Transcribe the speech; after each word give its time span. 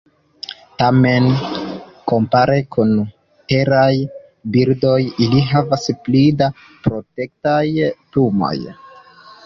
Tamen, 0.81 1.27
kompare 2.13 2.55
kun 2.77 2.95
teraj 3.53 3.93
birdoj, 4.57 4.97
ili 5.27 5.45
havas 5.53 5.89
pli 6.09 6.27
da 6.43 6.53
protektaj 6.91 7.65
plumoj. 7.93 8.57